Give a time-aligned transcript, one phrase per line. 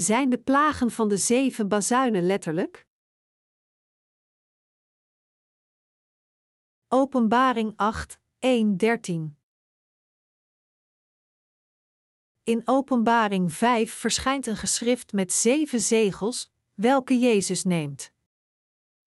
[0.00, 2.86] Zijn de plagen van de zeven bazuinen letterlijk?
[6.88, 9.38] Openbaring 8, 1, 13
[12.42, 18.12] In Openbaring 5 verschijnt een geschrift met zeven zegels, welke Jezus neemt.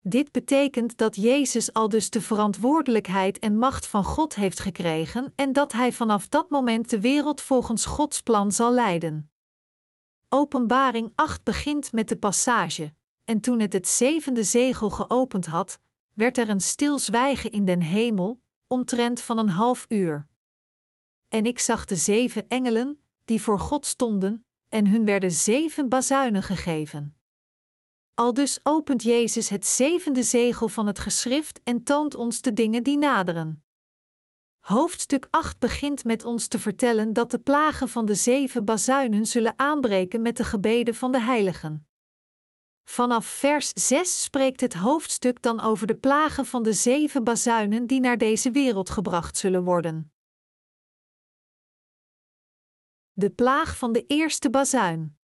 [0.01, 5.53] Dit betekent dat Jezus al dus de verantwoordelijkheid en macht van God heeft gekregen en
[5.53, 9.30] dat hij vanaf dat moment de wereld volgens Gods plan zal leiden.
[10.33, 15.79] Openbaring 8 begint met de passage: En toen het het zevende zegel geopend had,
[16.13, 20.27] werd er een stil zwijgen in den hemel, omtrent van een half uur.
[21.27, 26.43] En ik zag de zeven engelen, die voor God stonden, en hun werden zeven bazuinen
[26.43, 27.15] gegeven.
[28.13, 32.97] Aldus opent Jezus het zevende zegel van het geschrift en toont ons de dingen die
[32.97, 33.63] naderen.
[34.61, 39.53] Hoofdstuk 8 begint met ons te vertellen dat de plagen van de zeven bazuinen zullen
[39.59, 41.87] aanbreken met de gebeden van de heiligen.
[42.83, 47.99] Vanaf vers 6 spreekt het hoofdstuk dan over de plagen van de zeven bazuinen die
[47.99, 50.13] naar deze wereld gebracht zullen worden.
[53.13, 55.17] De plaag van de eerste bazuin.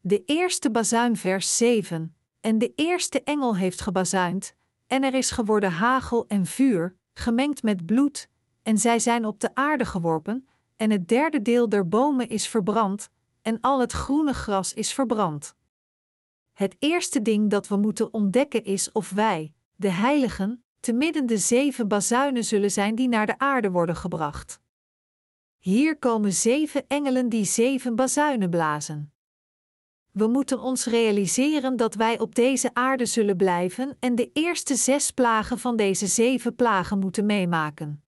[0.00, 2.16] De eerste bazuin vers 7.
[2.40, 7.86] En de eerste engel heeft gebazuind, en er is geworden hagel en vuur, gemengd met
[7.86, 8.28] bloed,
[8.62, 13.10] en zij zijn op de aarde geworpen, en het derde deel der bomen is verbrand,
[13.42, 15.54] en al het groene gras is verbrand.
[16.52, 21.38] Het eerste ding dat we moeten ontdekken is of wij, de heiligen, te midden de
[21.38, 24.60] zeven bazuinen zullen zijn die naar de aarde worden gebracht.
[25.58, 29.11] Hier komen zeven engelen die zeven bazuinen blazen.
[30.12, 35.10] We moeten ons realiseren dat wij op deze aarde zullen blijven en de eerste zes
[35.10, 38.04] plagen van deze zeven plagen moeten meemaken.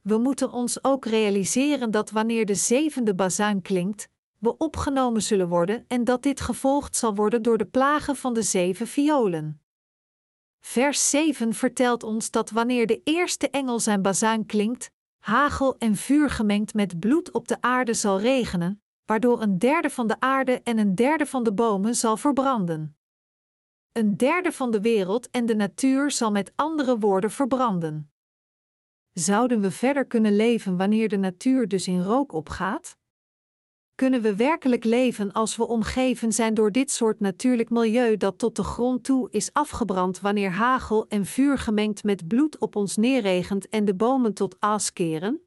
[0.00, 5.84] We moeten ons ook realiseren dat wanneer de zevende bazuin klinkt, we opgenomen zullen worden
[5.88, 9.60] en dat dit gevolgd zal worden door de plagen van de zeven violen.
[10.60, 16.30] Vers 7 vertelt ons dat wanneer de eerste engel zijn bazuin klinkt, hagel en vuur
[16.30, 20.78] gemengd met bloed op de aarde zal regenen, waardoor een derde van de aarde en
[20.78, 22.96] een derde van de bomen zal verbranden.
[23.92, 28.12] Een derde van de wereld en de natuur zal met andere woorden verbranden.
[29.12, 32.96] Zouden we verder kunnen leven wanneer de natuur dus in rook opgaat?
[33.94, 38.56] Kunnen we werkelijk leven als we omgeven zijn door dit soort natuurlijk milieu dat tot
[38.56, 43.68] de grond toe is afgebrand wanneer hagel en vuur gemengd met bloed op ons neerregent
[43.68, 45.40] en de bomen tot aas keren?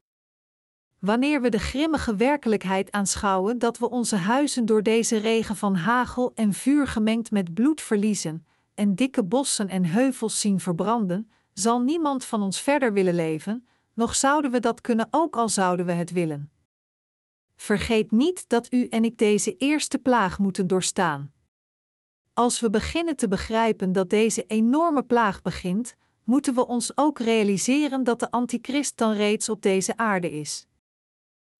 [1.06, 6.32] Wanneer we de grimmige werkelijkheid aanschouwen dat we onze huizen door deze regen van hagel
[6.34, 12.24] en vuur gemengd met bloed verliezen, en dikke bossen en heuvels zien verbranden, zal niemand
[12.24, 16.10] van ons verder willen leven, nog zouden we dat kunnen ook al zouden we het
[16.10, 16.50] willen.
[17.56, 21.32] Vergeet niet dat u en ik deze eerste plaag moeten doorstaan.
[22.34, 25.94] Als we beginnen te begrijpen dat deze enorme plaag begint,
[26.24, 30.66] moeten we ons ook realiseren dat de antichrist dan reeds op deze aarde is.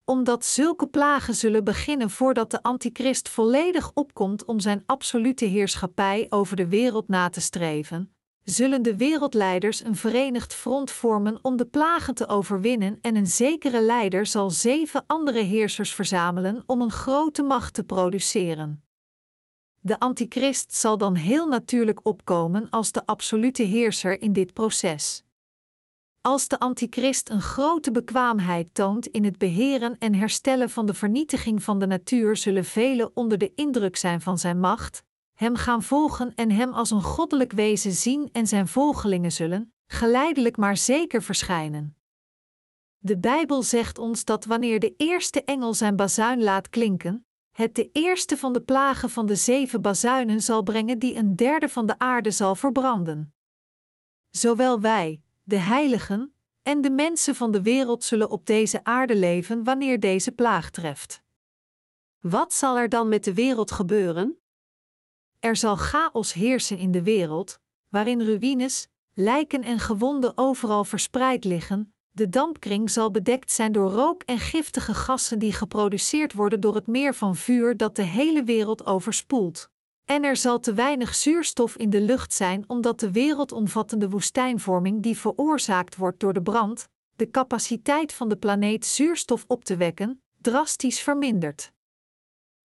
[0.08, 6.56] Omdat zulke plagen zullen beginnen voordat de antichrist volledig opkomt om zijn absolute heerschappij over
[6.56, 12.14] de wereld na te streven, zullen de wereldleiders een verenigd front vormen om de plagen
[12.14, 17.74] te overwinnen en een zekere leider zal zeven andere heersers verzamelen om een grote macht
[17.74, 18.84] te produceren.
[19.80, 25.25] De antichrist zal dan heel natuurlijk opkomen als de absolute heerser in dit proces.
[26.26, 31.62] Als de antichrist een grote bekwaamheid toont in het beheren en herstellen van de vernietiging
[31.62, 35.02] van de natuur, zullen velen onder de indruk zijn van zijn macht,
[35.34, 40.56] hem gaan volgen en hem als een goddelijk wezen zien en zijn volgelingen zullen, geleidelijk
[40.56, 41.96] maar zeker verschijnen.
[42.98, 47.90] De Bijbel zegt ons dat wanneer de eerste engel zijn bazuin laat klinken, het de
[47.92, 51.98] eerste van de plagen van de zeven bazuinen zal brengen die een derde van de
[51.98, 53.34] aarde zal verbranden.
[54.30, 59.64] Zowel wij, de heiligen, en de mensen van de wereld zullen op deze aarde leven
[59.64, 61.22] wanneer deze plaag treft.
[62.20, 64.38] Wat zal er dan met de wereld gebeuren?
[65.38, 71.94] Er zal chaos heersen in de wereld, waarin ruïnes, lijken en gewonden overal verspreid liggen.
[72.10, 76.86] De dampkring zal bedekt zijn door rook en giftige gassen die geproduceerd worden door het
[76.86, 79.70] meer van vuur dat de hele wereld overspoelt.
[80.06, 85.18] En er zal te weinig zuurstof in de lucht zijn omdat de wereldomvattende woestijnvorming die
[85.18, 91.00] veroorzaakt wordt door de brand, de capaciteit van de planeet zuurstof op te wekken, drastisch
[91.00, 91.72] vermindert.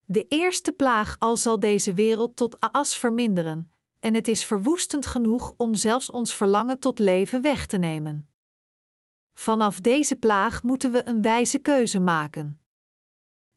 [0.05, 5.53] De eerste plaag al zal deze wereld tot aas verminderen, en het is verwoestend genoeg
[5.57, 8.29] om zelfs ons verlangen tot leven weg te nemen.
[9.33, 12.61] Vanaf deze plaag moeten we een wijze keuze maken.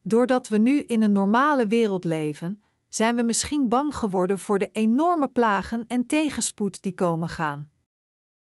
[0.01, 2.63] Doordat we nu in een normale wereld leven,
[2.95, 7.71] zijn we misschien bang geworden voor de enorme plagen en tegenspoed die komen gaan.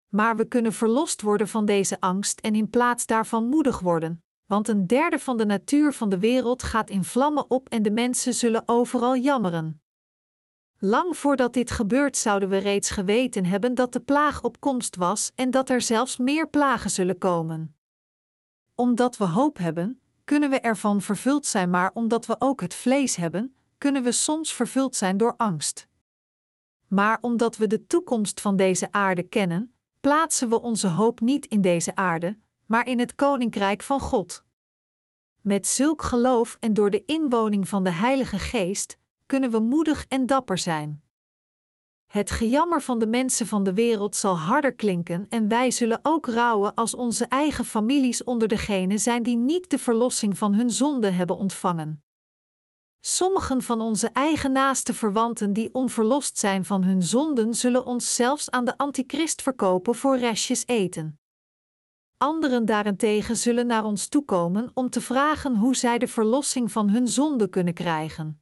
[0.07, 4.67] Maar we kunnen verlost worden van deze angst en in plaats daarvan moedig worden, want
[4.67, 8.33] een derde van de natuur van de wereld gaat in vlammen op en de mensen
[8.33, 9.81] zullen overal jammeren.
[10.77, 15.31] Lang voordat dit gebeurt zouden we reeds geweten hebben dat de plaag op komst was
[15.35, 17.75] en dat er zelfs meer plagen zullen komen.
[18.73, 23.15] Omdat we hoop hebben, kunnen we ervan vervuld zijn, maar omdat we ook het vlees
[23.15, 25.87] hebben, kunnen we soms vervuld zijn door angst.
[26.87, 31.61] Maar omdat we de toekomst van deze aarde kennen, plaatsen we onze hoop niet in
[31.61, 34.43] deze aarde, maar in het koninkrijk van God.
[35.41, 40.25] Met zulk geloof en door de inwoning van de Heilige Geest kunnen we moedig en
[40.25, 41.03] dapper zijn.
[42.07, 46.25] Het gejammer van de mensen van de wereld zal harder klinken en wij zullen ook
[46.25, 51.09] rouwen als onze eigen families onder degenen zijn die niet de verlossing van hun zonde
[51.09, 52.04] hebben ontvangen.
[53.07, 58.51] Sommigen van onze eigen naaste verwanten die onverlost zijn van hun zonden, zullen ons zelfs
[58.51, 61.19] aan de antichrist verkopen voor restjes eten.
[62.17, 67.07] Anderen daarentegen zullen naar ons toekomen om te vragen hoe zij de verlossing van hun
[67.07, 68.41] zonde kunnen krijgen.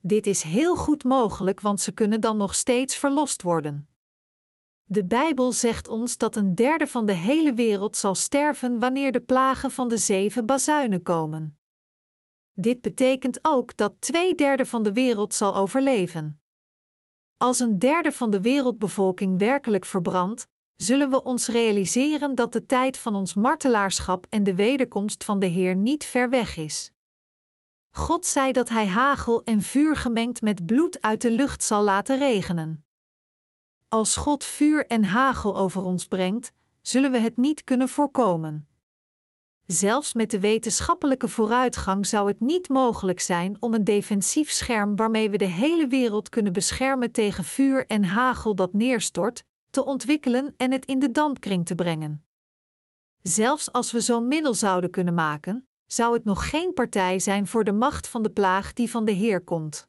[0.00, 3.88] Dit is heel goed mogelijk, want ze kunnen dan nog steeds verlost worden.
[4.84, 9.20] De Bijbel zegt ons dat een derde van de hele wereld zal sterven wanneer de
[9.20, 11.57] plagen van de zeven bazuinen komen.
[12.60, 16.40] Dit betekent ook dat twee derde van de wereld zal overleven.
[17.36, 22.96] Als een derde van de wereldbevolking werkelijk verbrandt, zullen we ons realiseren dat de tijd
[22.96, 26.92] van ons martelaarschap en de wederkomst van de Heer niet ver weg is.
[27.90, 32.18] God zei dat Hij hagel en vuur gemengd met bloed uit de lucht zal laten
[32.18, 32.84] regenen.
[33.88, 38.67] Als God vuur en hagel over ons brengt, zullen we het niet kunnen voorkomen.
[39.72, 45.30] Zelfs met de wetenschappelijke vooruitgang zou het niet mogelijk zijn om een defensief scherm waarmee
[45.30, 50.72] we de hele wereld kunnen beschermen tegen vuur en hagel dat neerstort, te ontwikkelen en
[50.72, 52.24] het in de dampkring te brengen.
[53.22, 57.64] Zelfs als we zo'n middel zouden kunnen maken, zou het nog geen partij zijn voor
[57.64, 59.87] de macht van de plaag die van de Heer komt.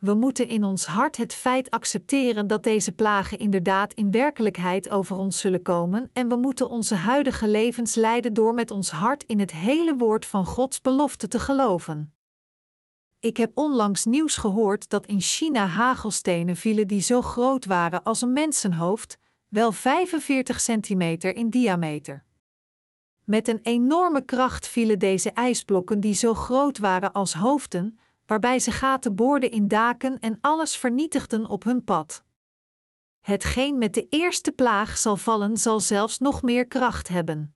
[0.00, 5.16] We moeten in ons hart het feit accepteren dat deze plagen inderdaad in werkelijkheid over
[5.16, 9.40] ons zullen komen en we moeten onze huidige levens leiden door met ons hart in
[9.40, 12.14] het hele woord van Gods belofte te geloven.
[13.18, 18.22] Ik heb onlangs nieuws gehoord dat in China hagelstenen vielen die zo groot waren als
[18.22, 19.18] een mensenhoofd,
[19.48, 22.24] wel 45 centimeter in diameter.
[23.24, 27.98] Met een enorme kracht vielen deze ijsblokken die zo groot waren als hoofden,
[28.30, 32.24] waarbij ze gaten boorden in daken en alles vernietigden op hun pad.
[33.20, 37.54] Hetgeen met de eerste plaag zal vallen, zal zelfs nog meer kracht hebben.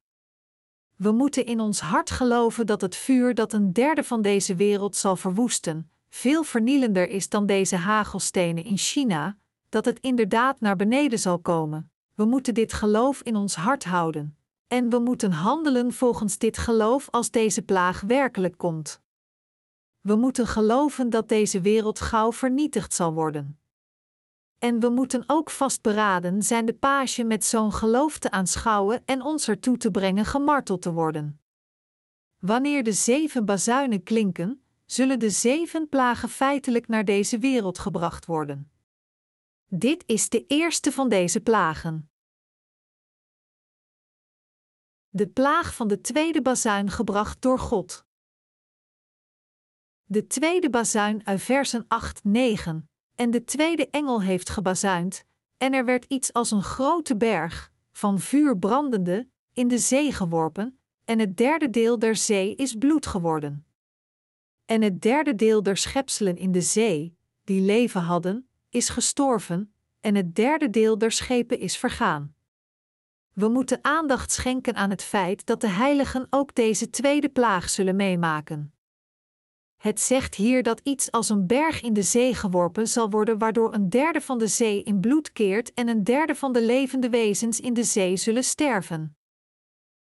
[0.96, 4.96] We moeten in ons hart geloven dat het vuur dat een derde van deze wereld
[4.96, 9.38] zal verwoesten, veel vernielender is dan deze hagelstenen in China,
[9.68, 11.90] dat het inderdaad naar beneden zal komen.
[12.14, 14.36] We moeten dit geloof in ons hart houden.
[14.66, 19.02] En we moeten handelen volgens dit geloof als deze plaag werkelijk komt.
[20.06, 23.60] We moeten geloven dat deze wereld gauw vernietigd zal worden.
[24.58, 29.48] En we moeten ook vastberaden zijn de page met zo'n geloof te aanschouwen en ons
[29.48, 31.40] ertoe te brengen gemarteld te worden.
[32.38, 38.70] Wanneer de zeven bazuinen klinken, zullen de zeven plagen feitelijk naar deze wereld gebracht worden.
[39.66, 42.10] Dit is de eerste van deze plagen.
[45.08, 48.06] De plaag van de tweede bazuin gebracht door God.
[50.14, 52.88] De tweede bazuin uit versen 8, 9.
[53.14, 55.24] En de tweede engel heeft gebazuind,
[55.58, 60.78] en er werd iets als een grote berg, van vuur brandende, in de zee geworpen,
[61.04, 63.66] en het derde deel der zee is bloed geworden.
[64.64, 70.14] En het derde deel der schepselen in de zee, die leven hadden, is gestorven, en
[70.14, 72.34] het derde deel der schepen is vergaan.
[73.32, 77.96] We moeten aandacht schenken aan het feit dat de heiligen ook deze tweede plaag zullen
[77.96, 78.73] meemaken.
[79.84, 83.74] Het zegt hier dat iets als een berg in de zee geworpen zal worden, waardoor
[83.74, 87.60] een derde van de zee in bloed keert en een derde van de levende wezens
[87.60, 89.16] in de zee zullen sterven.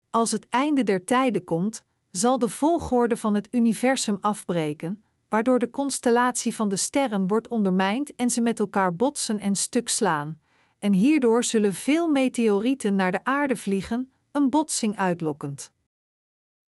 [0.09, 5.69] Als het einde der tijden komt, zal de volgorde van het universum afbreken, waardoor de
[5.69, 10.39] constellatie van de sterren wordt ondermijnd en ze met elkaar botsen en stuk slaan,
[10.79, 15.71] en hierdoor zullen veel meteorieten naar de aarde vliegen, een botsing uitlokkend.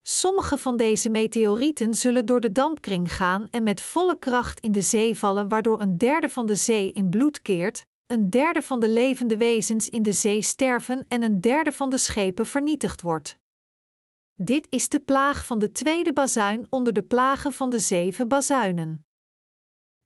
[0.04, 4.82] Sommige van deze meteorieten zullen door de dampkring gaan en met volle kracht in de
[4.82, 8.90] zee vallen, waardoor een derde van de zee in bloed keert, een derde van de
[8.90, 13.40] levende wezens in de zee sterven en een derde van de schepen vernietigd wordt.
[14.34, 19.06] Dit is de plaag van de tweede bazuin onder de plagen van de zeven bazuinen.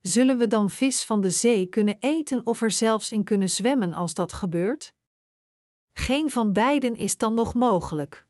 [0.01, 3.93] Zullen we dan vis van de zee kunnen eten of er zelfs in kunnen zwemmen
[3.93, 4.93] als dat gebeurt?
[5.93, 8.24] Geen van beiden is dan nog mogelijk.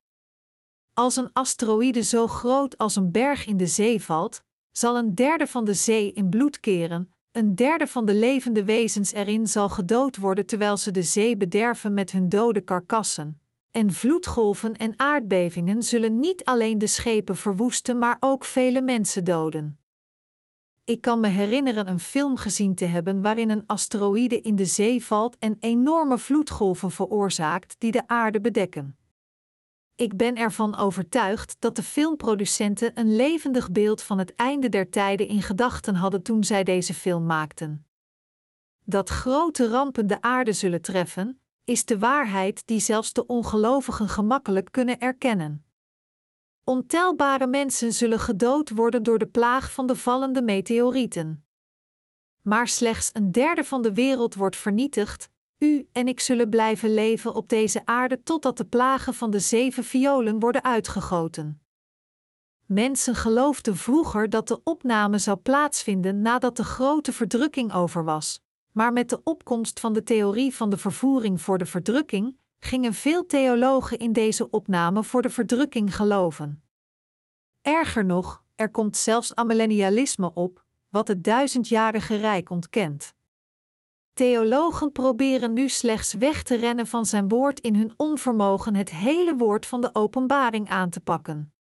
[0.95, 5.47] Als een asteroïde zo groot als een berg in de zee valt, zal een derde
[5.47, 10.17] van de zee in bloed keren, een derde van de levende wezens erin zal gedood
[10.17, 13.41] worden terwijl ze de zee bederven met hun dode karkassen.
[13.71, 19.79] En vloedgolven en aardbevingen zullen niet alleen de schepen verwoesten, maar ook vele mensen doden.
[20.83, 25.05] Ik kan me herinneren een film gezien te hebben waarin een asteroïde in de zee
[25.05, 28.97] valt en enorme vloedgolven veroorzaakt die de aarde bedekken.
[29.95, 35.27] Ik ben ervan overtuigd dat de filmproducenten een levendig beeld van het einde der tijden
[35.27, 37.85] in gedachten hadden toen zij deze film maakten.
[38.83, 44.71] Dat grote rampen de aarde zullen treffen, is de waarheid die zelfs de ongelovigen gemakkelijk
[44.71, 45.65] kunnen erkennen.
[46.63, 51.45] Ontelbare mensen zullen gedood worden door de plaag van de vallende meteorieten.
[52.41, 57.35] Maar slechts een derde van de wereld wordt vernietigd, u en ik zullen blijven leven
[57.35, 61.61] op deze aarde totdat de plagen van de zeven violen worden uitgegoten.
[62.65, 68.93] Mensen geloofden vroeger dat de opname zou plaatsvinden nadat de grote verdrukking over was, maar
[68.93, 73.97] met de opkomst van de theorie van de vervoering voor de verdrukking gingen veel theologen
[73.97, 76.63] in deze opname voor de verdrukking geloven.
[77.61, 83.14] Erger nog, er komt zelfs amillennialisme op, wat het duizendjarige rijk ontkent.
[84.15, 89.35] Theologen proberen nu slechts weg te rennen van zijn woord in hun onvermogen het hele
[89.35, 91.53] woord van de openbaring aan te pakken.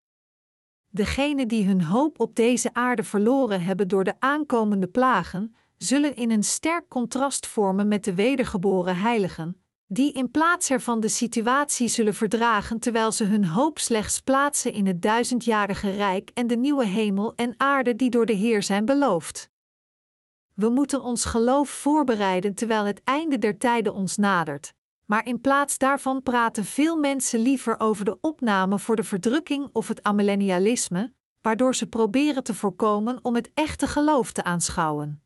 [0.87, 6.31] Degenen die hun hoop op deze aarde verloren hebben door de aankomende plagen, zullen in
[6.31, 12.13] een sterk contrast vormen met de wedergeboren heiligen, die in plaats ervan de situatie zullen
[12.13, 17.33] verdragen terwijl ze hun hoop slechts plaatsen in het duizendjarige rijk en de nieuwe hemel
[17.35, 19.53] en aarde die door de Heer zijn beloofd.
[20.55, 24.73] We moeten ons geloof voorbereiden terwijl het einde der tijden ons nadert.
[25.05, 29.87] Maar in plaats daarvan praten veel mensen liever over de opname voor de verdrukking of
[29.87, 35.23] het amillennialisme, waardoor ze proberen te voorkomen om het echte geloof te aanschouwen.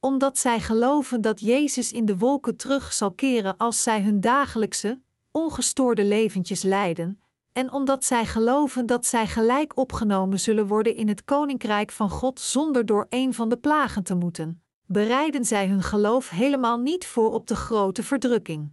[0.00, 5.02] Omdat zij geloven dat Jezus in de wolken terug zal keren als zij hun dagelijkse,
[5.30, 7.22] ongestoorde leventjes leiden,
[7.54, 12.40] en omdat zij geloven dat zij gelijk opgenomen zullen worden in het koninkrijk van God
[12.40, 17.32] zonder door een van de plagen te moeten, bereiden zij hun geloof helemaal niet voor
[17.32, 18.72] op de grote verdrukking.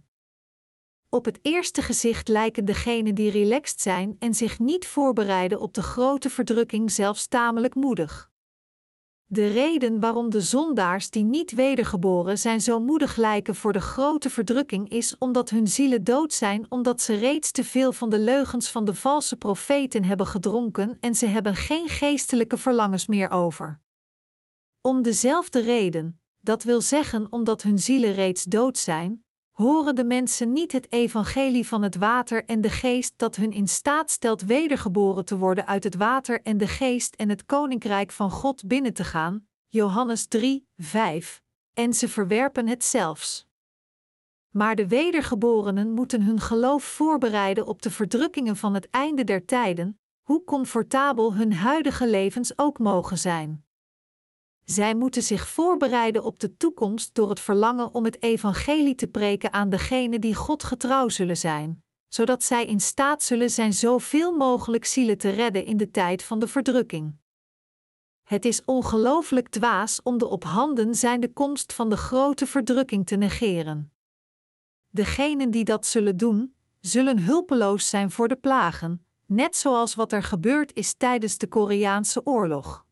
[1.08, 5.82] Op het eerste gezicht lijken degenen die relaxed zijn en zich niet voorbereiden op de
[5.82, 8.31] grote verdrukking zelfs tamelijk moedig.
[9.32, 14.30] De reden waarom de zondaars die niet wedergeboren zijn zo moedig lijken voor de grote
[14.30, 18.68] verdrukking is omdat hun zielen dood zijn, omdat ze reeds te veel van de leugens
[18.68, 23.80] van de valse profeten hebben gedronken en ze hebben geen geestelijke verlangens meer over.
[24.80, 30.52] Om dezelfde reden, dat wil zeggen omdat hun zielen reeds dood zijn, horen de mensen
[30.52, 35.24] niet het evangelie van het water en de geest dat hun in staat stelt wedergeboren
[35.24, 39.04] te worden uit het water en de geest en het koninkrijk van God binnen te
[39.04, 39.46] gaan.
[39.66, 41.42] Johannes 3, 5.
[41.74, 43.46] En ze verwerpen het zelfs.
[44.50, 50.00] Maar de wedergeborenen moeten hun geloof voorbereiden op de verdrukkingen van het einde der tijden,
[50.22, 53.64] hoe comfortabel hun huidige levens ook mogen zijn.
[54.64, 59.52] Zij moeten zich voorbereiden op de toekomst door het verlangen om het evangelie te preken
[59.52, 64.84] aan degenen die God getrouw zullen zijn, zodat zij in staat zullen zijn zoveel mogelijk
[64.84, 67.20] zielen te redden in de tijd van de verdrukking.
[68.22, 73.16] Het is ongelooflijk dwaas om de op handen zijnde komst van de grote verdrukking te
[73.16, 73.92] negeren.
[74.90, 80.22] Degenen die dat zullen doen, zullen hulpeloos zijn voor de plagen, net zoals wat er
[80.22, 82.84] gebeurd is tijdens de Koreaanse oorlog.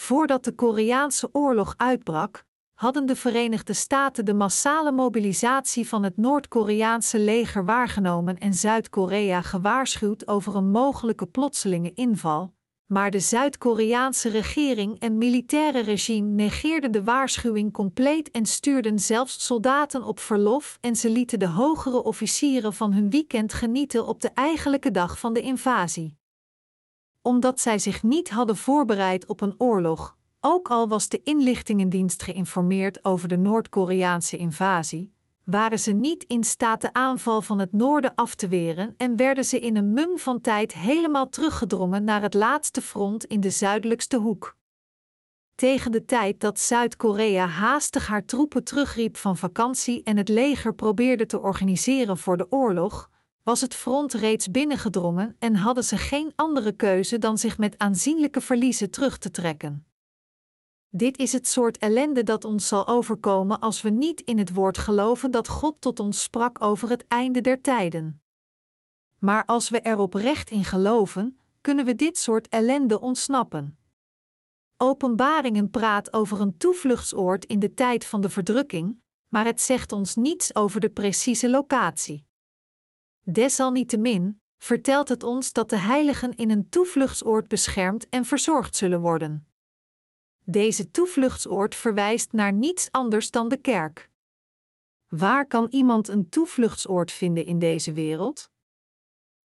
[0.00, 7.18] Voordat de Koreaanse oorlog uitbrak, hadden de Verenigde Staten de massale mobilisatie van het Noord-Koreaanse
[7.18, 12.54] leger waargenomen en Zuid-Korea gewaarschuwd over een mogelijke plotselinge inval,
[12.86, 20.02] maar de Zuid-Koreaanse regering en militaire regime negeerden de waarschuwing compleet en stuurden zelfs soldaten
[20.02, 24.90] op verlof en ze lieten de hogere officieren van hun weekend genieten op de eigenlijke
[24.90, 26.19] dag van de invasie
[27.22, 33.04] omdat zij zich niet hadden voorbereid op een oorlog, ook al was de inlichtingendienst geïnformeerd
[33.04, 35.12] over de Noord-Koreaanse invasie,
[35.44, 39.44] waren ze niet in staat de aanval van het noorden af te weren en werden
[39.44, 44.16] ze in een mum van tijd helemaal teruggedrongen naar het laatste front in de zuidelijkste
[44.16, 44.56] hoek.
[45.54, 51.26] Tegen de tijd dat Zuid-Korea haastig haar troepen terugriep van vakantie en het leger probeerde
[51.26, 53.10] te organiseren voor de oorlog,
[53.50, 58.40] was het front reeds binnengedrongen en hadden ze geen andere keuze dan zich met aanzienlijke
[58.40, 59.86] verliezen terug te trekken.
[60.88, 64.78] Dit is het soort ellende dat ons zal overkomen als we niet in het woord
[64.78, 68.22] geloven dat God tot ons sprak over het einde der tijden.
[69.18, 73.78] Maar als we er oprecht in geloven, kunnen we dit soort ellende ontsnappen.
[74.76, 80.14] Openbaringen praat over een toevluchtsoord in de tijd van de verdrukking, maar het zegt ons
[80.14, 82.28] niets over de precieze locatie.
[83.22, 89.46] Desalniettemin vertelt het ons dat de heiligen in een toevluchtsoord beschermd en verzorgd zullen worden.
[90.44, 94.10] Deze toevluchtsoord verwijst naar niets anders dan de kerk.
[95.08, 98.50] Waar kan iemand een toevluchtsoord vinden in deze wereld?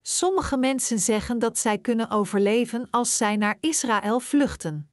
[0.02, 4.92] Sommige mensen zeggen dat zij kunnen overleven als zij naar Israël vluchten.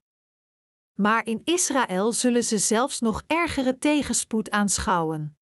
[0.94, 5.38] Maar in Israël zullen ze zelfs nog ergere tegenspoed aanschouwen.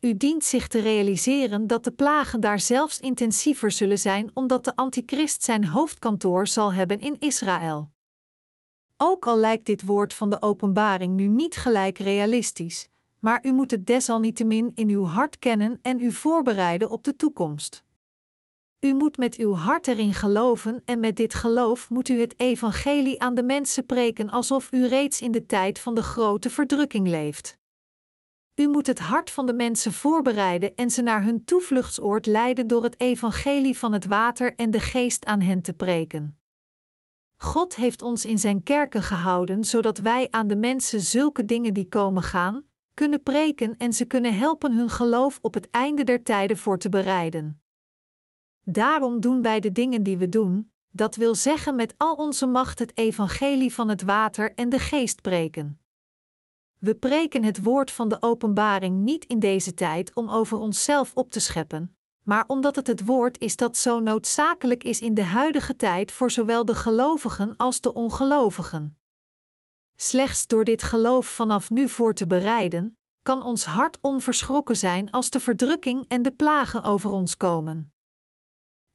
[0.00, 4.76] U dient zich te realiseren dat de plagen daar zelfs intensiever zullen zijn, omdat de
[4.76, 7.90] Antichrist zijn hoofdkantoor zal hebben in Israël.
[8.96, 12.88] Ook al lijkt dit woord van de openbaring nu niet gelijk realistisch,
[13.18, 17.84] maar u moet het desalniettemin in uw hart kennen en u voorbereiden op de toekomst.
[18.80, 23.20] U moet met uw hart erin geloven en met dit geloof moet u het evangelie
[23.20, 27.58] aan de mensen preken alsof u reeds in de tijd van de grote verdrukking leeft.
[28.56, 32.82] U moet het hart van de mensen voorbereiden en ze naar hun toevluchtsoord leiden door
[32.82, 36.38] het evangelie van het water en de geest aan hen te preken.
[37.36, 41.88] God heeft ons in zijn kerken gehouden zodat wij aan de mensen zulke dingen die
[41.88, 46.56] komen gaan, kunnen preken en ze kunnen helpen hun geloof op het einde der tijden
[46.56, 47.62] voor te bereiden.
[48.62, 52.78] Daarom doen wij de dingen die we doen, dat wil zeggen met al onze macht
[52.78, 55.80] het evangelie van het water en de geest preken.
[56.78, 61.30] We preken het woord van de openbaring niet in deze tijd om over onszelf op
[61.30, 65.76] te scheppen, maar omdat het het woord is dat zo noodzakelijk is in de huidige
[65.76, 68.98] tijd voor zowel de gelovigen als de ongelovigen.
[69.96, 75.30] Slechts door dit geloof vanaf nu voor te bereiden, kan ons hart onverschrokken zijn als
[75.30, 77.92] de verdrukking en de plagen over ons komen.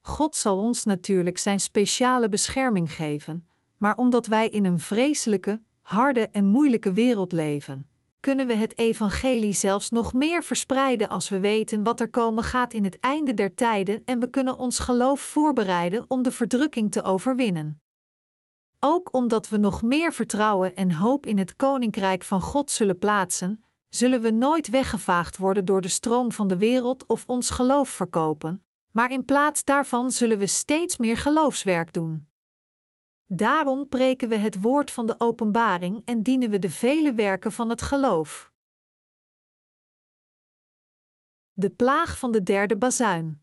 [0.00, 6.28] God zal ons natuurlijk zijn speciale bescherming geven, maar omdat wij in een vreselijke, harde
[6.28, 7.86] en moeilijke wereld leven,
[8.20, 12.72] kunnen we het evangelie zelfs nog meer verspreiden als we weten wat er komen gaat
[12.72, 17.02] in het einde der tijden en we kunnen ons geloof voorbereiden om de verdrukking te
[17.02, 17.80] overwinnen.
[18.80, 23.64] Ook omdat we nog meer vertrouwen en hoop in het koninkrijk van God zullen plaatsen,
[23.88, 28.64] zullen we nooit weggevaagd worden door de stroom van de wereld of ons geloof verkopen,
[28.90, 32.26] maar in plaats daarvan zullen we steeds meer geloofswerk doen.
[33.34, 37.68] Daarom preken we het woord van de openbaring en dienen we de vele werken van
[37.68, 38.52] het geloof.
[41.52, 43.42] De plaag van de derde bazuin.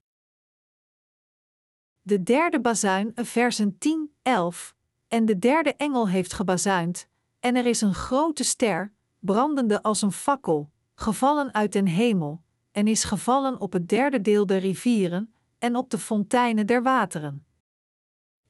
[2.01, 4.75] De derde bazuin, versen 10, 11.
[5.07, 7.07] En de derde engel heeft gebazuind,
[7.39, 12.87] en er is een grote ster, brandende als een fakkel, gevallen uit den hemel, en
[12.87, 17.48] is gevallen op het derde deel der rivieren, en op de fonteinen der wateren.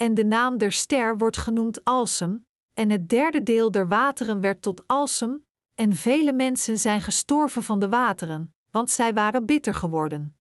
[0.01, 4.61] En de naam der ster wordt genoemd Alsem, en het derde deel der wateren werd
[4.61, 10.37] tot Alsem, en vele mensen zijn gestorven van de wateren, want zij waren bitter geworden.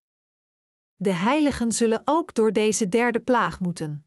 [0.97, 4.07] De heiligen zullen ook door deze derde plaag moeten.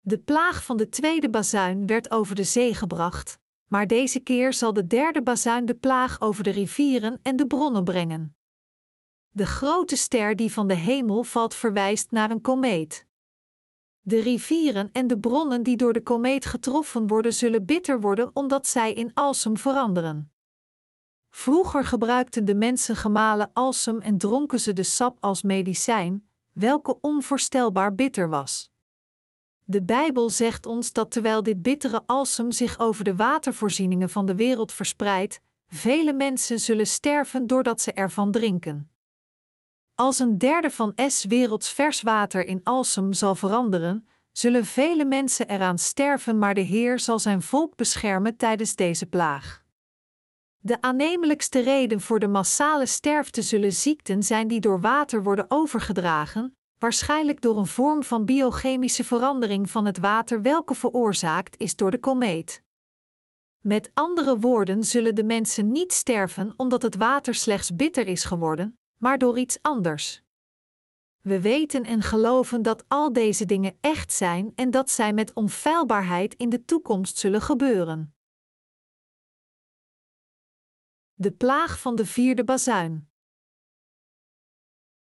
[0.00, 4.72] De plaag van de tweede bazuin werd over de zee gebracht, maar deze keer zal
[4.72, 8.36] de derde bazuin de plaag over de rivieren en de bronnen brengen.
[9.28, 13.07] De grote ster die van de hemel valt verwijst naar een komeet.
[14.08, 18.66] De rivieren en de bronnen die door de komeet getroffen worden, zullen bitter worden omdat
[18.66, 20.32] zij in alsem veranderen.
[21.30, 27.94] Vroeger gebruikten de mensen gemalen alsem en dronken ze de sap als medicijn, welke onvoorstelbaar
[27.94, 28.70] bitter was.
[29.64, 34.34] De Bijbel zegt ons dat terwijl dit bittere alsem zich over de watervoorzieningen van de
[34.34, 38.90] wereld verspreidt, vele mensen zullen sterven doordat ze ervan drinken.
[40.00, 45.48] Als een derde van S werelds vers water in Alsem zal veranderen, zullen vele mensen
[45.48, 49.64] eraan sterven, maar de Heer zal zijn volk beschermen tijdens deze plaag.
[50.58, 56.56] De aannemelijkste reden voor de massale sterfte zullen ziekten zijn die door water worden overgedragen,
[56.78, 62.00] waarschijnlijk door een vorm van biochemische verandering van het water welke veroorzaakt is door de
[62.00, 62.62] komeet.
[63.60, 68.77] Met andere woorden zullen de mensen niet sterven omdat het water slechts bitter is geworden,
[68.98, 70.22] maar door iets anders.
[71.20, 76.34] We weten en geloven dat al deze dingen echt zijn en dat zij met onfeilbaarheid
[76.34, 78.14] in de toekomst zullen gebeuren.
[81.14, 83.08] De plaag van de vierde bazuin.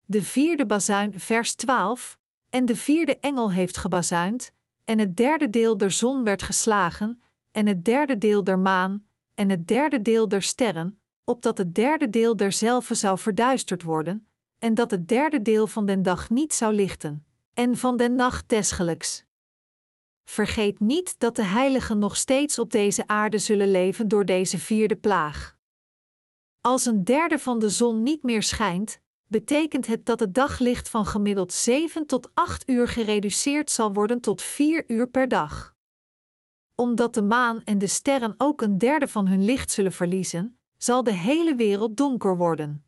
[0.04, 2.18] de vierde bazuin, vers 12,
[2.50, 4.52] en de vierde engel heeft gebazuind,
[4.84, 9.50] en het derde deel der zon werd geslagen, en het derde deel der maan, en
[9.50, 14.26] het derde deel der sterren, opdat het derde deel derzelve zou verduisterd worden,
[14.58, 18.48] en dat het derde deel van den dag niet zou lichten, en van den nacht
[18.48, 19.24] desgelijks.
[20.24, 24.96] Vergeet niet dat de heiligen nog steeds op deze aarde zullen leven door deze vierde
[24.96, 25.56] plaag.
[26.60, 31.06] Als een derde van de zon niet meer schijnt, betekent het dat het daglicht van
[31.06, 35.74] gemiddeld 7 tot 8 uur gereduceerd zal worden tot 4 uur per dag.
[36.74, 41.02] Omdat de maan en de sterren ook een derde van hun licht zullen verliezen, zal
[41.02, 42.84] de hele wereld donker worden.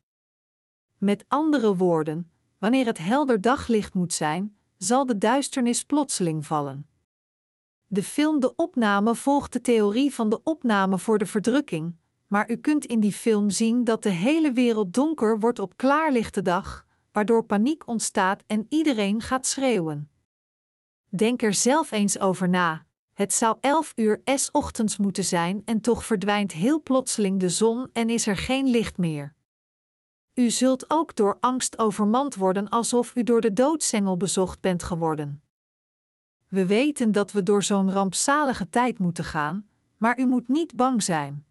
[0.99, 6.89] Met andere woorden, wanneer het helder daglicht moet zijn, zal de duisternis plotseling vallen.
[7.87, 12.57] De film De Opname volgt de theorie van de opname voor de verdrukking, maar u
[12.57, 17.45] kunt in die film zien dat de hele wereld donker wordt op klaarlichte dag, waardoor
[17.45, 20.11] paniek ontstaat en iedereen gaat schreeuwen.
[21.09, 22.87] Denk er zelf eens over na.
[23.15, 27.89] Het zou elf uur s ochtends moeten zijn en toch verdwijnt heel plotseling de zon
[27.93, 29.35] en is er geen licht meer.
[30.35, 35.43] U zult ook door angst overmand worden alsof u door de doodsengel bezocht bent geworden.
[36.49, 41.03] We weten dat we door zo'n rampzalige tijd moeten gaan, maar u moet niet bang
[41.03, 41.47] zijn.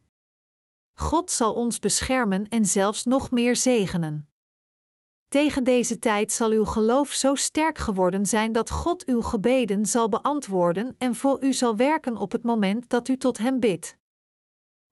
[0.93, 4.27] God zal ons beschermen en zelfs nog meer zegenen.
[5.33, 10.09] Tegen deze tijd zal uw geloof zo sterk geworden zijn dat God uw gebeden zal
[10.09, 13.97] beantwoorden en voor u zal werken op het moment dat u tot Hem bidt.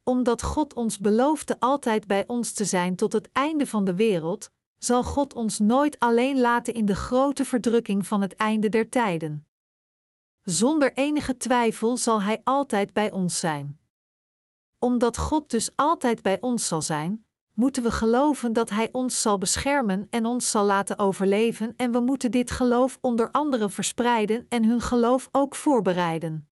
[0.03, 4.49] Omdat God ons beloofde altijd bij ons te zijn tot het einde van de wereld,
[4.77, 9.47] zal God ons nooit alleen laten in de grote verdrukking van het einde der tijden.
[10.41, 13.79] Zonder enige twijfel zal Hij altijd bij ons zijn
[14.83, 19.37] omdat God dus altijd bij ons zal zijn, moeten we geloven dat Hij ons zal
[19.37, 24.65] beschermen en ons zal laten overleven, en we moeten dit geloof onder anderen verspreiden en
[24.65, 26.49] hun geloof ook voorbereiden.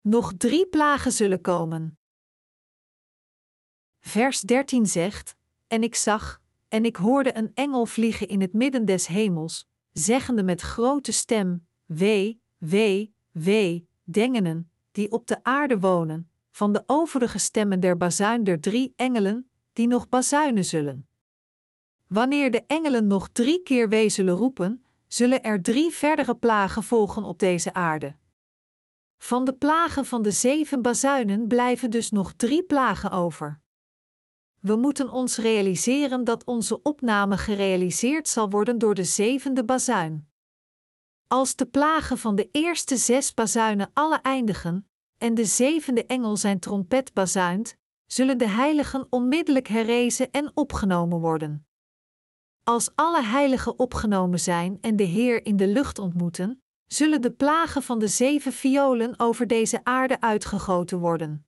[0.00, 1.98] Nog drie plagen zullen komen.
[4.00, 5.36] Vers 13 zegt:
[5.66, 10.42] En ik zag, en ik hoorde een engel vliegen in het midden des hemels, zeggende
[10.42, 17.38] met grote stem: Wee, wee, wee, dengenen, die op de aarde wonen, van de overige
[17.38, 21.08] stemmen der bazuin der drie engelen, die nog bazuinen zullen.
[22.06, 27.24] Wanneer de engelen nog drie keer wee zullen roepen, zullen er drie verdere plagen volgen
[27.24, 28.16] op deze aarde.
[29.18, 33.60] Van de plagen van de zeven bazuinen blijven dus nog drie plagen over.
[34.60, 40.28] We moeten ons realiseren dat onze opname gerealiseerd zal worden door de zevende bazuin.
[41.26, 44.86] Als de plagen van de eerste zes bazuinen alle eindigen,
[45.22, 51.66] en de zevende engel zijn trompet bazuint, zullen de heiligen onmiddellijk herrezen en opgenomen worden.
[52.64, 57.82] Als alle heiligen opgenomen zijn en de Heer in de lucht ontmoeten, zullen de plagen
[57.82, 61.46] van de zeven violen over deze aarde uitgegoten worden.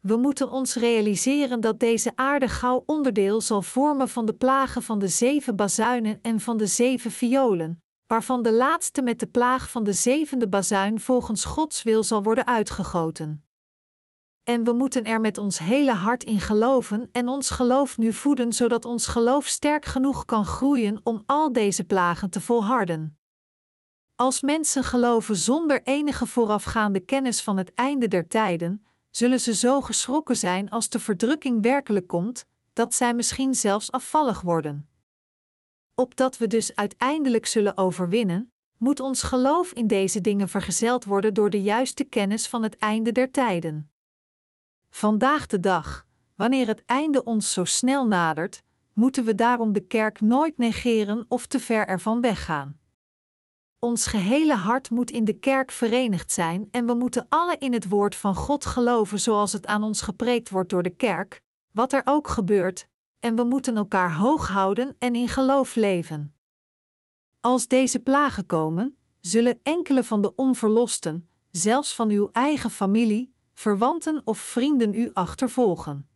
[0.00, 4.98] We moeten ons realiseren dat deze aarde gauw onderdeel zal vormen van de plagen van
[4.98, 7.81] de zeven bazuinen en van de zeven violen,
[8.12, 12.46] waarvan de laatste met de plaag van de zevende bazuin volgens Gods wil zal worden
[12.46, 13.44] uitgegoten.
[14.44, 18.52] En we moeten er met ons hele hart in geloven en ons geloof nu voeden,
[18.52, 23.18] zodat ons geloof sterk genoeg kan groeien om al deze plagen te volharden.
[24.14, 29.80] Als mensen geloven zonder enige voorafgaande kennis van het einde der tijden, zullen ze zo
[29.80, 34.91] geschrokken zijn als de verdrukking werkelijk komt, dat zij misschien zelfs afvallig worden
[35.94, 41.50] opdat we dus uiteindelijk zullen overwinnen, moet ons geloof in deze dingen vergezeld worden door
[41.50, 43.90] de juiste kennis van het einde der tijden.
[44.90, 50.20] Vandaag de dag, wanneer het einde ons zo snel nadert, moeten we daarom de kerk
[50.20, 52.80] nooit negeren of te ver ervan weggaan.
[53.78, 57.88] Ons gehele hart moet in de kerk verenigd zijn en we moeten alle in het
[57.88, 62.02] woord van God geloven zoals het aan ons gepreekt wordt door de kerk, wat er
[62.04, 62.88] ook gebeurt,
[63.22, 66.34] en we moeten elkaar hoog houden en in geloof leven.
[67.40, 74.22] Als deze plagen komen, zullen enkele van de onverlosten, zelfs van uw eigen familie, verwanten
[74.24, 76.08] of vrienden u achtervolgen.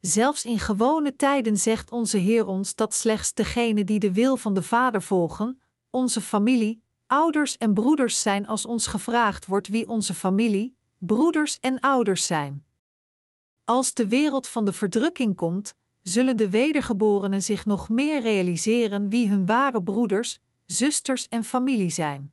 [0.00, 4.54] Zelfs in gewone tijden zegt onze Heer ons dat slechts degenen die de wil van
[4.54, 10.14] de Vader volgen, onze familie, ouders en broeders zijn als ons gevraagd wordt wie onze
[10.14, 12.64] familie, broeders en ouders zijn.
[13.64, 15.74] Als de wereld van de verdrukking komt,
[16.04, 22.32] zullen de wedergeborenen zich nog meer realiseren wie hun ware broeders, zusters en familie zijn.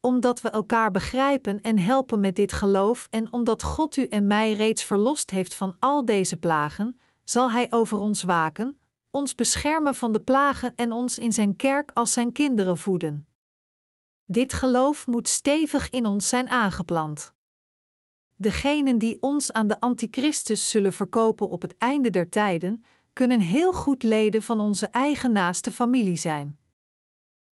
[0.00, 4.52] Omdat we elkaar begrijpen en helpen met dit geloof en omdat God u en mij
[4.52, 8.78] reeds verlost heeft van al deze plagen, zal Hij over ons waken,
[9.10, 13.26] ons beschermen van de plagen en ons in Zijn kerk als Zijn kinderen voeden.
[14.24, 17.34] Dit geloof moet stevig in ons zijn aangeplant.
[18.42, 23.72] Degenen die ons aan de Antichristus zullen verkopen op het einde der tijden, kunnen heel
[23.72, 26.58] goed leden van onze eigen naaste familie zijn.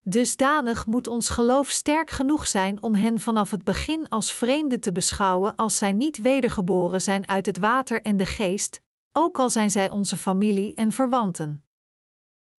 [0.01, 4.91] Dusdanig moet ons geloof sterk genoeg zijn om hen vanaf het begin als vreemden te
[4.91, 9.71] beschouwen als zij niet wedergeboren zijn uit het water en de geest, ook al zijn
[9.71, 11.63] zij onze familie en verwanten.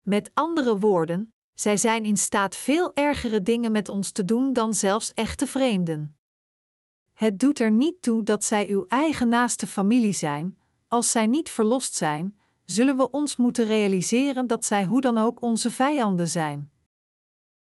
[0.01, 4.75] Met andere woorden, zij zijn in staat veel ergere dingen met ons te doen dan
[4.75, 6.19] zelfs echte vreemden.
[7.20, 11.50] Het doet er niet toe dat zij uw eigen naaste familie zijn, als zij niet
[11.50, 16.70] verlost zijn, zullen we ons moeten realiseren dat zij hoe dan ook onze vijanden zijn.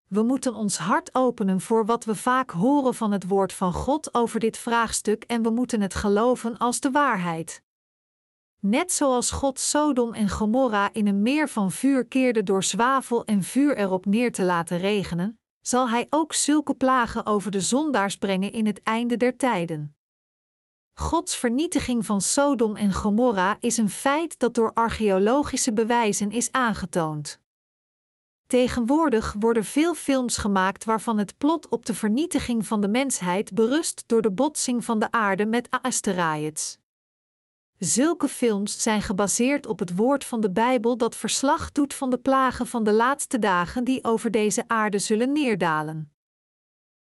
[0.08, 4.14] We moeten ons hart openen voor wat we vaak horen van het woord van God
[4.14, 7.64] over dit vraagstuk en we moeten het geloven als de waarheid.
[8.60, 13.44] Net zoals God Sodom en Gomorra in een meer van vuur keerde door zwavel en
[13.44, 18.52] vuur erop neer te laten regenen, zal Hij ook zulke plagen over de zondaars brengen
[18.52, 19.96] in het einde der tijden.
[20.94, 27.40] Gods vernietiging van Sodom en Gomorra is een feit dat door archeologische bewijzen is aangetoond.
[28.46, 34.04] Tegenwoordig worden veel films gemaakt waarvan het plot op de vernietiging van de mensheid berust
[34.06, 36.80] door de botsing van de aarde met asteroïdes.
[37.80, 42.18] Zulke films zijn gebaseerd op het woord van de Bijbel dat verslag doet van de
[42.18, 46.12] plagen van de laatste dagen die over deze aarde zullen neerdalen.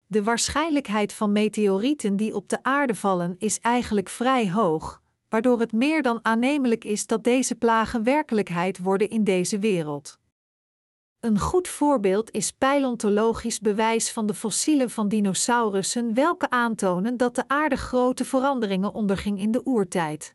[0.07, 5.71] De waarschijnlijkheid van meteorieten die op de aarde vallen is eigenlijk vrij hoog, waardoor het
[5.71, 10.19] meer dan aannemelijk is dat deze plagen werkelijkheid worden in deze wereld.
[11.19, 17.43] Een goed voorbeeld is paleontologisch bewijs van de fossielen van dinosaurussen, welke aantonen dat de
[17.47, 20.34] aarde grote veranderingen onderging in de oertijd.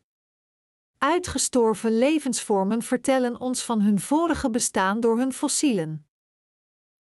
[1.03, 6.07] Uitgestorven levensvormen vertellen ons van hun vorige bestaan door hun fossielen.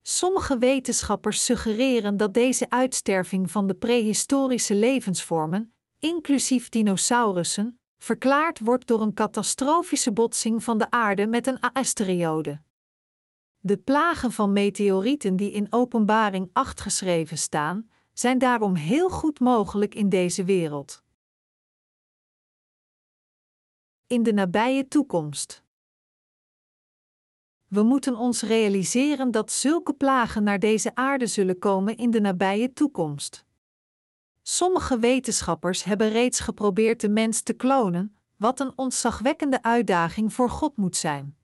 [0.02, 9.02] Sommige wetenschappers suggereren dat deze uitsterving van de prehistorische levensvormen, inclusief dinosaurussen, verklaard wordt door
[9.02, 12.62] een catastrofische botsing van de aarde met een asteroïde.
[13.60, 19.96] De plagen van meteorieten die in Openbaring 8 geschreven staan, zijn daarom heel goed mogelijk
[19.96, 21.04] in deze wereld.
[24.10, 25.64] In de nabije toekomst.
[27.68, 32.74] We moeten ons realiseren dat zulke plagen naar deze aarde zullen komen in de nabije
[32.74, 33.46] toekomst.
[34.42, 40.78] Sommige wetenschappers hebben reeds geprobeerd de mens te klonen, wat een ontzagwekkende uitdaging voor God
[40.78, 41.38] moet zijn.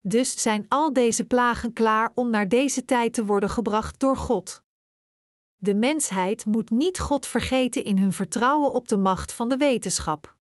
[0.00, 4.62] Dus zijn al deze plagen klaar om naar deze tijd te worden gebracht door God.
[5.56, 10.35] De mensheid moet niet God vergeten in hun vertrouwen op de macht van de wetenschap.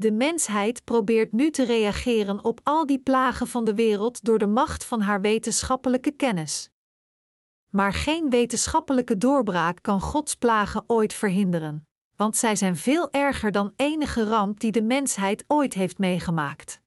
[0.00, 4.46] De mensheid probeert nu te reageren op al die plagen van de wereld door de
[4.46, 6.70] macht van haar wetenschappelijke kennis.
[7.70, 13.72] Maar geen wetenschappelijke doorbraak kan Gods plagen ooit verhinderen, want zij zijn veel erger dan
[13.76, 16.80] enige ramp die de mensheid ooit heeft meegemaakt.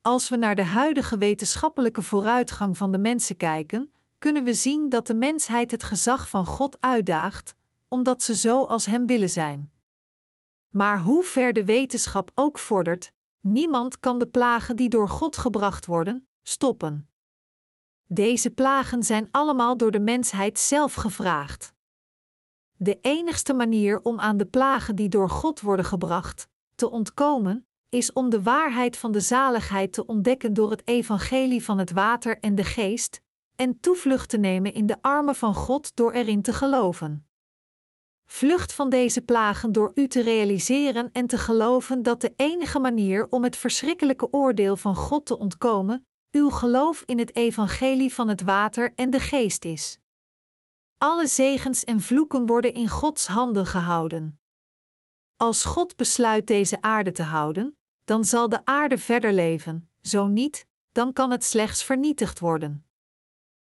[0.00, 5.06] Als we naar de huidige wetenschappelijke vooruitgang van de mensen kijken, kunnen we zien dat
[5.06, 7.54] de mensheid het gezag van God uitdaagt,
[7.88, 9.70] omdat ze zo als Hem willen zijn.
[10.70, 15.86] Maar hoe ver de wetenschap ook vordert, niemand kan de plagen die door God gebracht
[15.86, 17.08] worden, stoppen.
[18.06, 21.74] Deze plagen zijn allemaal door de mensheid zelf gevraagd.
[22.76, 28.12] De enigste manier om aan de plagen die door God worden gebracht te ontkomen, is
[28.12, 32.54] om de waarheid van de zaligheid te ontdekken door het evangelie van het water en
[32.54, 33.20] de geest,
[33.56, 37.29] en toevlucht te nemen in de armen van God door erin te geloven.
[38.32, 43.26] Vlucht van deze plagen door u te realiseren en te geloven dat de enige manier
[43.30, 48.42] om het verschrikkelijke oordeel van God te ontkomen, uw geloof in het evangelie van het
[48.42, 49.98] water en de geest is.
[50.98, 54.40] Alle zegens en vloeken worden in Gods handen gehouden.
[55.36, 60.66] Als God besluit deze aarde te houden, dan zal de aarde verder leven, zo niet,
[60.92, 62.89] dan kan het slechts vernietigd worden.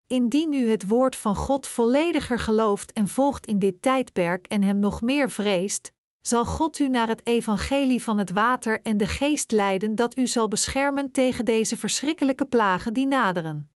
[0.08, 4.80] Indien u het woord van God vollediger gelooft en volgt in dit tijdperk en hem
[4.80, 9.52] nog meer vreest, zal God u naar het evangelie van het water en de geest
[9.52, 13.72] leiden dat u zal beschermen tegen deze verschrikkelijke plagen die naderen.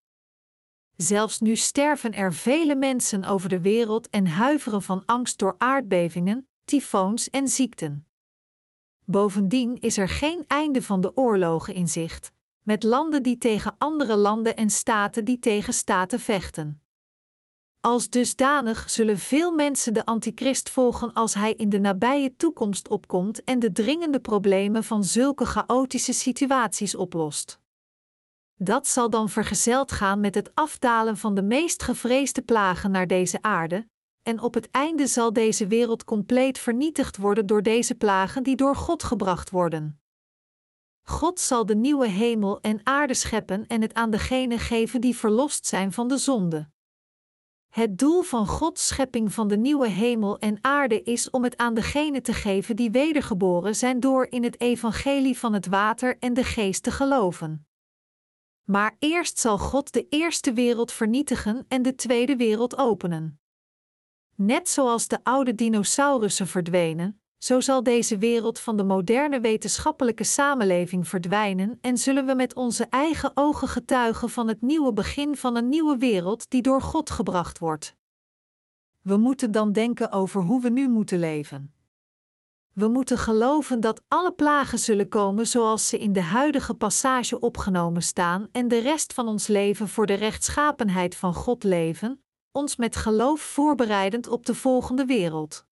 [0.95, 6.47] Zelfs nu sterven er vele mensen over de wereld en huiveren van angst door aardbevingen,
[6.65, 8.07] tyfoons en ziekten.
[9.05, 12.31] Bovendien is er geen einde van de oorlogen in zicht,
[12.65, 16.81] met landen die tegen andere landen en staten die tegen staten vechten.
[17.79, 23.43] Als dusdanig zullen veel mensen de antichrist volgen als hij in de nabije toekomst opkomt
[23.43, 27.59] en de dringende problemen van zulke chaotische situaties oplost.
[28.55, 33.41] Dat zal dan vergezeld gaan met het afdalen van de meest gevreesde plagen naar deze
[33.41, 33.87] aarde,
[34.23, 38.75] en op het einde zal deze wereld compleet vernietigd worden door deze plagen die door
[38.75, 39.99] God gebracht worden.
[41.07, 45.65] God zal de nieuwe hemel en aarde scheppen en het aan degenen geven die verlost
[45.65, 46.69] zijn van de zonde.
[47.69, 51.73] Het doel van Gods schepping van de nieuwe hemel en aarde is om het aan
[51.73, 56.43] degenen te geven die wedergeboren zijn door in het evangelie van het water en de
[56.43, 57.67] geest te geloven.
[58.63, 63.39] Maar eerst zal God de eerste wereld vernietigen en de tweede wereld openen.
[64.35, 71.07] Net zoals de oude dinosaurussen verdwenen, zo zal deze wereld van de moderne wetenschappelijke samenleving
[71.07, 75.69] verdwijnen en zullen we met onze eigen ogen getuigen van het nieuwe begin van een
[75.69, 77.95] nieuwe wereld die door God gebracht wordt.
[79.01, 81.73] We moeten dan denken over hoe we nu moeten leven.
[82.73, 88.03] We moeten geloven dat alle plagen zullen komen zoals ze in de huidige passage opgenomen
[88.03, 92.95] staan en de rest van ons leven voor de rechtschapenheid van God leven, ons met
[92.95, 95.64] geloof voorbereidend op de volgende wereld.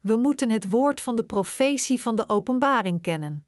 [0.00, 3.44] We moeten het woord van de profetie van de openbaring kennen.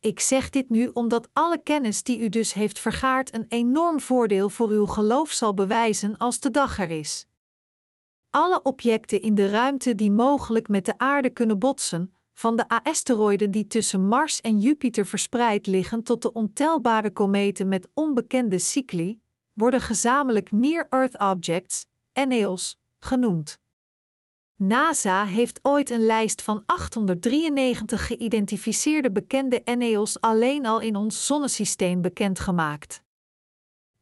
[0.00, 4.48] Ik zeg dit nu omdat alle kennis die u dus heeft vergaard een enorm voordeel
[4.48, 7.26] voor uw geloof zal bewijzen als de dag er is.
[8.30, 13.50] Alle objecten in de ruimte die mogelijk met de aarde kunnen botsen, van de asteroïden
[13.50, 19.20] die tussen Mars en Jupiter verspreid liggen tot de ontelbare kometen met onbekende cycli,
[19.52, 23.62] worden gezamenlijk Near Earth Objects, NEOs, genoemd.
[24.56, 32.00] NASA heeft ooit een lijst van 893 geïdentificeerde bekende NEOs alleen al in ons zonnesysteem
[32.00, 33.02] bekendgemaakt.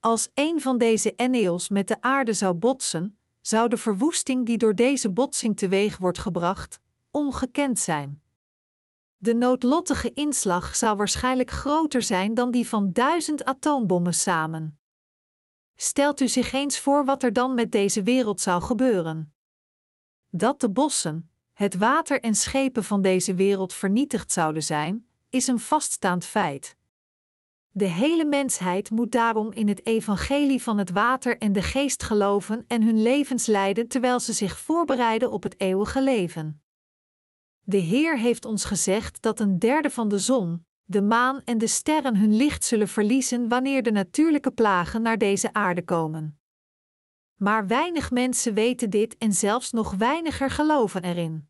[0.01, 4.75] Als een van deze NEOs met de aarde zou botsen, zou de verwoesting die door
[4.75, 8.23] deze botsing teweeg wordt gebracht, ongekend zijn.
[9.17, 14.79] De noodlottige inslag zou waarschijnlijk groter zijn dan die van duizend atoombommen samen.
[15.77, 19.32] Stelt u zich eens voor wat er dan met deze wereld zou gebeuren.
[20.35, 25.59] Dat de bossen, het water en schepen van deze wereld vernietigd zouden zijn, is een
[25.59, 26.77] vaststaand feit.
[27.71, 32.65] De hele mensheid moet daarom in het evangelie van het water en de geest geloven
[32.67, 36.63] en hun levens leiden terwijl ze zich voorbereiden op het eeuwige leven.
[37.63, 41.67] De Heer heeft ons gezegd dat een derde van de zon, de maan en de
[41.67, 46.42] sterren hun licht zullen verliezen wanneer de natuurlijke plagen naar deze aarde komen.
[47.43, 51.49] Maar weinig mensen weten dit en zelfs nog weiniger geloven erin.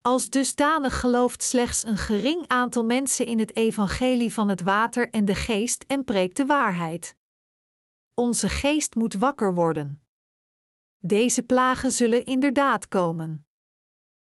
[0.00, 5.24] Als dusdanig gelooft slechts een gering aantal mensen in het evangelie van het water en
[5.24, 7.16] de geest en preekt de waarheid.
[8.14, 10.02] Onze geest moet wakker worden.
[10.98, 13.46] Deze plagen zullen inderdaad komen.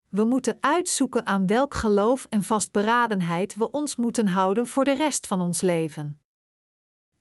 [0.09, 5.27] We moeten uitzoeken aan welk geloof en vastberadenheid we ons moeten houden voor de rest
[5.27, 6.20] van ons leven.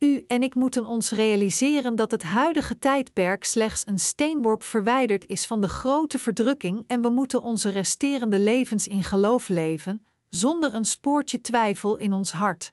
[0.00, 5.46] U en ik moeten ons realiseren dat het huidige tijdperk slechts een steenworp verwijderd is
[5.46, 10.84] van de grote verdrukking en we moeten onze resterende levens in geloof leven, zonder een
[10.84, 12.72] spoortje twijfel in ons hart.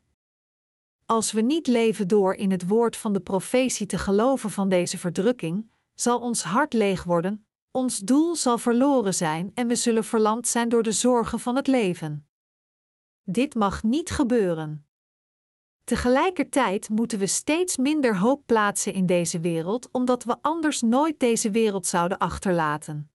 [1.06, 4.98] Als we niet leven door in het woord van de profetie te geloven van deze
[4.98, 10.48] verdrukking, zal ons hart leeg worden, ons doel zal verloren zijn en we zullen verlamd
[10.48, 12.28] zijn door de zorgen van het leven.
[13.24, 14.87] Dit mag niet gebeuren.
[15.88, 21.52] Tegelijkertijd moeten we steeds minder hoop plaatsen in deze wereld, omdat we anders nooit deze
[21.52, 23.12] wereld zouden achterlaten.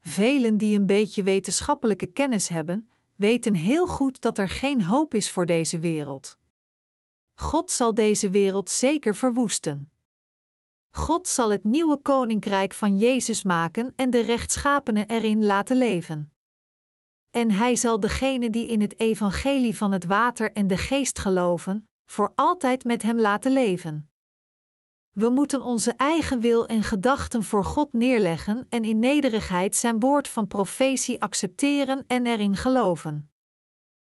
[0.00, 5.30] Velen die een beetje wetenschappelijke kennis hebben, weten heel goed dat er geen hoop is
[5.30, 6.38] voor deze wereld.
[7.34, 9.90] God zal deze wereld zeker verwoesten.
[10.90, 16.32] God zal het nieuwe koninkrijk van Jezus maken en de rechtschapenen erin laten leven.
[17.30, 21.88] En hij zal degene die in het evangelie van het water en de geest geloven,
[22.06, 24.10] voor altijd met hem laten leven.
[25.10, 30.28] We moeten onze eigen wil en gedachten voor God neerleggen en in nederigheid zijn woord
[30.28, 33.30] van profetie accepteren en erin geloven.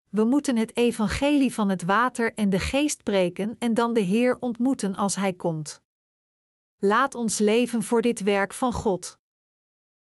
[0.10, 4.38] We moeten het evangelie van het water en de geest preken en dan de Heer
[4.40, 5.82] ontmoeten als Hij komt.
[6.78, 9.20] Laat ons leven voor dit werk van God.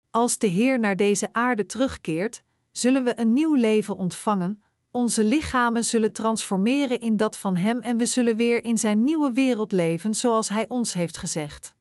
[0.09, 2.43] Als de Heer naar deze aarde terugkeert,
[2.73, 7.97] zullen we een nieuw leven ontvangen, onze lichamen zullen transformeren in dat van Hem en
[7.97, 11.75] we zullen weer in Zijn nieuwe wereld leven zoals Hij ons heeft gezegd.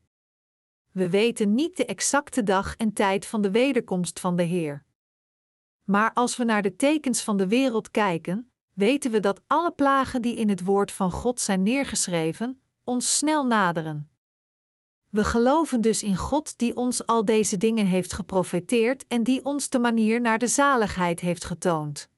[0.91, 4.85] We weten niet de exacte dag en tijd van de wederkomst van de Heer.
[5.85, 10.23] Maar als we naar de tekens van de wereld kijken, weten we dat alle plagen
[10.23, 14.12] die in het woord van God zijn neergeschreven, ons snel naderen.
[15.13, 19.69] We geloven dus in God die ons al deze dingen heeft geprofeteerd en die ons
[19.69, 22.09] de manier naar de zaligheid heeft getoond.